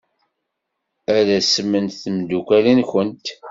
[1.17, 3.25] Ad asment tmeddukal-nwent.